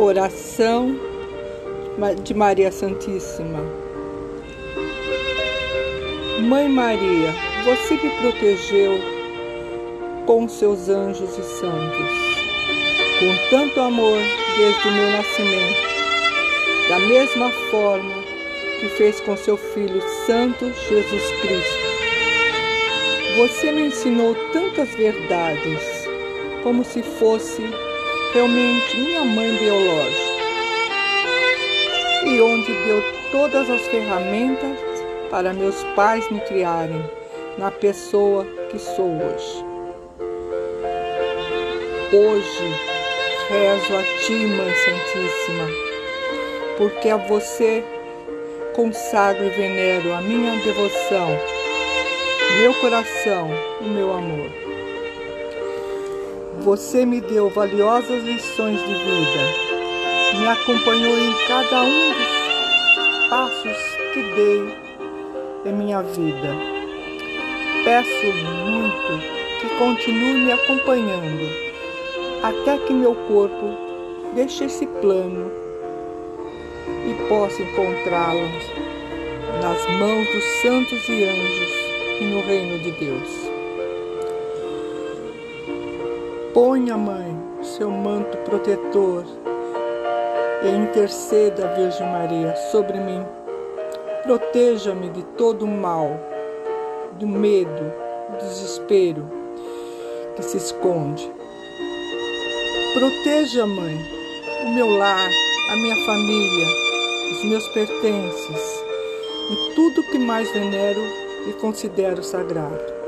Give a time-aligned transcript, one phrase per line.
[0.00, 0.98] Oração
[2.24, 3.60] de Maria Santíssima.
[6.40, 7.34] Mãe Maria,
[7.66, 8.98] você me protegeu
[10.24, 12.08] com seus anjos e santos,
[13.18, 14.16] com tanto amor
[14.56, 15.82] desde o meu nascimento,
[16.88, 18.22] da mesma forma
[18.80, 21.80] que fez com seu Filho Santo Jesus Cristo.
[23.36, 26.08] Você me ensinou tantas verdades,
[26.62, 27.89] como se fosse
[28.32, 30.40] realmente minha mãe biológica,
[32.26, 34.78] e onde deu todas as ferramentas
[35.30, 37.02] para meus pais me criarem
[37.58, 39.64] na pessoa que sou hoje.
[42.12, 42.74] Hoje
[43.48, 45.68] rezo a Ti, Mãe Santíssima,
[46.78, 47.84] porque a você
[48.74, 51.28] consagro e venero a minha devoção,
[52.60, 54.59] meu coração e meu amor.
[56.58, 63.76] Você me deu valiosas lições de vida, me acompanhou em cada um dos passos
[64.12, 64.74] que dei
[65.64, 66.54] em minha vida.
[67.82, 71.48] Peço muito que continue me acompanhando
[72.42, 73.76] até que meu corpo
[74.34, 75.50] deixe esse plano
[77.06, 78.48] e possa encontrá-lo
[79.62, 81.70] nas mãos dos santos e anjos
[82.20, 83.49] e no reino de Deus.
[86.62, 89.24] Ponha, Mãe, seu manto protetor
[90.62, 93.24] e interceda, Virgem Maria, sobre mim.
[94.24, 96.10] Proteja-me de todo o mal,
[97.18, 97.94] do medo,
[98.28, 99.26] do desespero
[100.36, 101.32] que se esconde.
[102.92, 103.96] Proteja, Mãe,
[104.66, 105.30] o meu lar,
[105.70, 106.66] a minha família,
[107.32, 108.84] os meus pertences
[109.50, 111.00] e tudo que mais venero
[111.48, 112.99] e considero sagrado.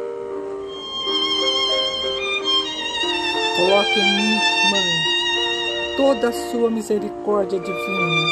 [3.57, 4.41] Coloque em mim,
[4.71, 8.27] Mãe, toda a sua misericórdia divina,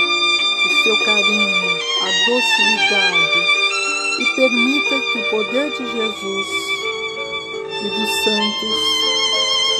[0.66, 3.40] o seu carinho, a docilidade
[4.18, 6.46] e permita que o poder de Jesus
[7.82, 9.00] e dos santos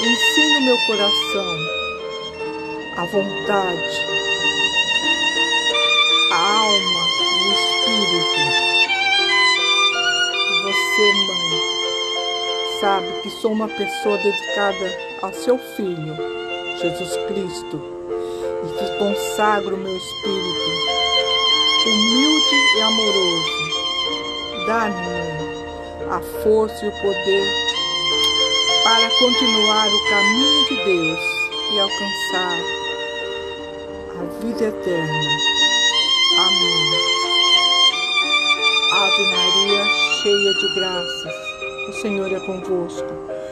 [0.01, 1.81] ensine o meu coração
[2.97, 4.05] a vontade,
[6.31, 8.41] a alma e o espírito.
[10.63, 11.59] Você, mãe,
[12.79, 16.15] sabe que sou uma pessoa dedicada ao seu Filho,
[16.79, 17.81] Jesus Cristo,
[18.65, 20.91] e que consagro meu espírito
[21.89, 24.65] humilde e amoroso.
[24.67, 27.47] Dá-me a força e o poder
[28.83, 31.19] para continuar o caminho de Deus
[31.73, 32.59] e alcançar
[34.19, 35.29] a vida eterna.
[36.37, 37.11] Amém.
[38.93, 39.85] Ave Maria,
[40.21, 41.35] cheia de graças,
[41.89, 43.40] o Senhor é convosco.